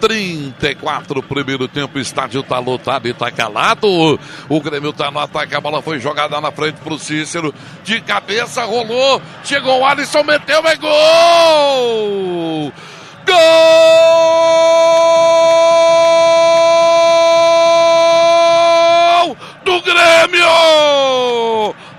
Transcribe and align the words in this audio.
34, 0.00 1.22
primeiro 1.22 1.68
tempo, 1.68 1.98
estádio 1.98 2.42
tá 2.42 2.58
lotado 2.58 3.06
e 3.06 3.12
tá 3.12 3.30
calado. 3.30 4.18
O 4.48 4.60
Grêmio 4.60 4.92
tá 4.92 5.10
no 5.10 5.18
ataque, 5.18 5.54
a 5.54 5.60
bola 5.60 5.82
foi 5.82 6.00
jogada 6.00 6.40
na 6.40 6.50
frente 6.50 6.80
pro 6.80 6.98
Cícero. 6.98 7.54
De 7.84 8.00
cabeça, 8.00 8.64
rolou, 8.64 9.20
chegou 9.44 9.80
o 9.80 9.84
Alisson, 9.84 10.22
meteu, 10.22 10.66
é 10.66 10.76
gol! 10.76 12.72
Gol! 13.26 13.36
Do 19.64 19.82
Grêmio! 19.82 20.69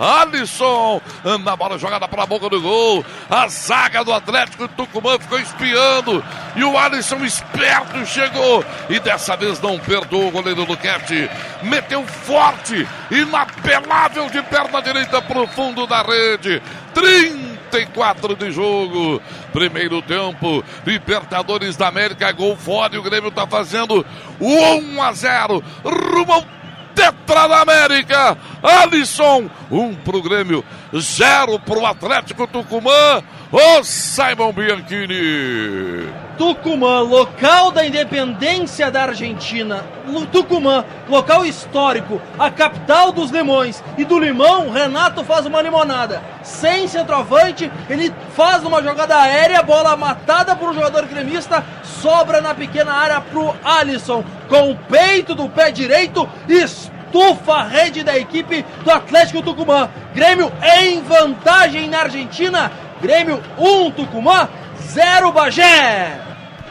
Alisson, 0.00 0.98
na 1.44 1.54
bola 1.54 1.76
jogada 1.76 2.08
para 2.08 2.22
a 2.22 2.26
boca 2.26 2.48
do 2.48 2.58
gol. 2.58 3.04
A 3.28 3.46
zaga 3.48 4.02
do 4.02 4.14
Atlético 4.14 4.66
Tucumã 4.68 5.18
ficou 5.18 5.38
espiando. 5.38 6.24
E 6.56 6.64
o 6.64 6.78
Alisson, 6.78 7.22
esperto, 7.22 8.06
chegou. 8.06 8.64
E 8.88 8.98
dessa 8.98 9.36
vez 9.36 9.60
não 9.60 9.78
perdoou 9.78 10.28
o 10.28 10.30
goleiro 10.30 10.64
Luquete. 10.64 11.28
Meteu 11.62 12.02
forte, 12.06 12.88
inapelável 13.10 14.30
de 14.30 14.42
perna 14.44 14.80
direita 14.80 15.20
para 15.20 15.42
o 15.42 15.46
fundo 15.46 15.86
da 15.86 16.00
rede. 16.00 16.62
34 16.94 18.34
de 18.36 18.50
jogo. 18.50 19.20
Primeiro 19.52 20.00
tempo, 20.00 20.64
Libertadores 20.86 21.76
da 21.76 21.88
América, 21.88 22.32
gol 22.32 22.56
fora 22.56 22.94
e 22.94 22.98
o 22.98 23.02
Grêmio 23.02 23.28
está 23.28 23.46
fazendo 23.46 24.06
1 24.40 25.02
a 25.02 25.12
0 25.12 25.62
rumo 25.84 26.32
ao 26.32 26.44
Tetra 26.94 27.48
da 27.48 27.60
América. 27.60 28.36
Alisson, 28.62 29.48
um 29.70 29.94
pro 29.94 30.22
Grêmio, 30.22 30.64
zero 30.98 31.58
pro 31.58 31.84
Atlético 31.86 32.46
Tucumã. 32.46 33.22
O 33.52 33.82
Simon 33.82 34.52
Bianchini. 34.52 36.08
Tucumã, 36.38 37.00
local 37.00 37.72
da 37.72 37.84
independência 37.84 38.92
da 38.92 39.02
Argentina. 39.02 39.84
Tucumã, 40.30 40.84
local 41.08 41.44
histórico, 41.44 42.22
a 42.38 42.48
capital 42.48 43.10
dos 43.10 43.32
limões. 43.32 43.82
E 43.98 44.04
do 44.04 44.20
limão, 44.20 44.70
Renato 44.70 45.24
faz 45.24 45.46
uma 45.46 45.60
limonada. 45.60 46.22
Sem 46.44 46.86
centroavante, 46.86 47.68
ele 47.88 48.14
faz 48.36 48.62
uma 48.62 48.80
jogada 48.80 49.16
aérea, 49.20 49.64
bola 49.64 49.96
matada 49.96 50.54
por 50.54 50.70
um 50.70 50.74
jogador 50.74 51.06
gremista, 51.06 51.64
sobra 51.82 52.40
na 52.40 52.54
pequena 52.54 52.92
área 52.92 53.20
pro 53.20 53.52
Alisson. 53.64 54.24
Com 54.48 54.70
o 54.70 54.76
peito 54.76 55.34
do 55.34 55.48
pé 55.48 55.72
direito, 55.72 56.28
estufa 57.10 57.54
a 57.54 57.64
rede 57.64 58.04
da 58.04 58.16
equipe 58.16 58.64
do 58.84 58.90
Atlético 58.90 59.42
Tucumã. 59.42 59.90
Grêmio 60.14 60.50
em 60.78 61.02
vantagem 61.02 61.88
na 61.88 62.02
Argentina. 62.02 62.70
Grêmio 63.02 63.42
1, 63.58 63.86
um, 63.86 63.90
Tucumã 63.90 64.48
0, 64.78 65.32
Bagé. 65.32 66.20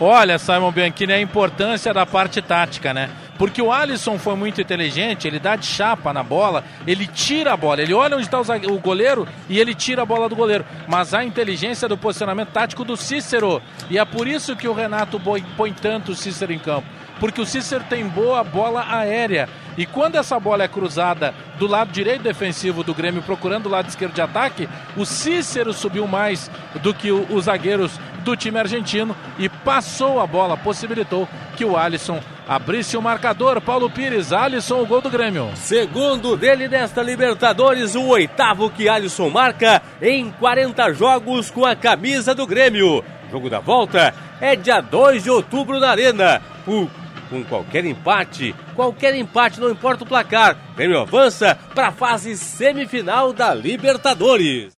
Olha, 0.00 0.38
Simon 0.38 0.70
Bianchini, 0.70 1.12
a 1.12 1.20
importância 1.20 1.92
da 1.92 2.06
parte 2.06 2.40
tática, 2.40 2.94
né? 2.94 3.10
Porque 3.36 3.62
o 3.62 3.72
Alisson 3.72 4.18
foi 4.18 4.34
muito 4.34 4.60
inteligente, 4.60 5.26
ele 5.26 5.38
dá 5.38 5.54
de 5.56 5.66
chapa 5.66 6.12
na 6.12 6.24
bola, 6.24 6.64
ele 6.86 7.06
tira 7.06 7.52
a 7.52 7.56
bola, 7.56 7.80
ele 7.80 7.94
olha 7.94 8.16
onde 8.16 8.26
está 8.26 8.40
o 8.40 8.78
goleiro 8.78 9.28
e 9.48 9.60
ele 9.60 9.74
tira 9.74 10.02
a 10.02 10.06
bola 10.06 10.28
do 10.28 10.36
goleiro. 10.36 10.64
Mas 10.88 11.14
a 11.14 11.24
inteligência 11.24 11.88
do 11.88 11.96
posicionamento 11.96 12.50
tático 12.50 12.84
do 12.84 12.96
Cícero. 12.96 13.62
E 13.88 13.98
é 13.98 14.04
por 14.04 14.26
isso 14.26 14.56
que 14.56 14.68
o 14.68 14.72
Renato 14.72 15.20
põe 15.56 15.72
tanto 15.72 16.12
o 16.12 16.16
Cícero 16.16 16.52
em 16.52 16.58
campo. 16.58 16.86
Porque 17.20 17.40
o 17.40 17.46
Cícero 17.46 17.84
tem 17.88 18.06
boa 18.06 18.44
bola 18.44 18.84
aérea. 18.88 19.48
E 19.78 19.86
quando 19.86 20.16
essa 20.16 20.40
bola 20.40 20.64
é 20.64 20.68
cruzada 20.68 21.32
do 21.56 21.68
lado 21.68 21.92
direito 21.92 22.24
defensivo 22.24 22.82
do 22.82 22.92
Grêmio, 22.92 23.22
procurando 23.22 23.66
o 23.66 23.68
lado 23.70 23.88
esquerdo 23.88 24.12
de 24.12 24.20
ataque, 24.20 24.68
o 24.96 25.06
Cícero 25.06 25.72
subiu 25.72 26.04
mais 26.08 26.50
do 26.82 26.92
que 26.92 27.12
os 27.12 27.44
zagueiros 27.44 27.92
do 28.24 28.36
time 28.36 28.58
argentino 28.58 29.16
e 29.38 29.48
passou 29.48 30.20
a 30.20 30.26
bola, 30.26 30.56
possibilitou 30.56 31.28
que 31.56 31.64
o 31.64 31.76
Alisson 31.76 32.20
abrisse 32.48 32.96
o 32.96 33.02
marcador. 33.02 33.60
Paulo 33.60 33.88
Pires, 33.88 34.32
Alisson, 34.32 34.82
o 34.82 34.86
gol 34.86 35.00
do 35.00 35.10
Grêmio. 35.10 35.48
Segundo 35.54 36.36
dele 36.36 36.66
nesta 36.66 37.00
Libertadores, 37.00 37.94
o 37.94 38.04
oitavo 38.08 38.70
que 38.70 38.88
Alisson 38.88 39.30
marca 39.30 39.80
em 40.02 40.28
40 40.32 40.92
jogos 40.92 41.52
com 41.52 41.64
a 41.64 41.76
camisa 41.76 42.34
do 42.34 42.48
Grêmio. 42.48 43.04
Jogo 43.30 43.48
da 43.48 43.60
volta 43.60 44.12
é 44.40 44.56
dia 44.56 44.80
2 44.80 45.22
de 45.22 45.30
outubro 45.30 45.78
na 45.78 45.90
Arena. 45.90 46.42
O 46.66 46.88
com 47.28 47.44
qualquer 47.44 47.84
empate, 47.84 48.54
qualquer 48.74 49.14
empate, 49.14 49.60
não 49.60 49.70
importa 49.70 50.04
o 50.04 50.06
placar. 50.06 50.56
Grêmio 50.74 50.98
avança 50.98 51.56
para 51.74 51.88
a 51.88 51.92
fase 51.92 52.36
semifinal 52.36 53.32
da 53.32 53.54
Libertadores. 53.54 54.66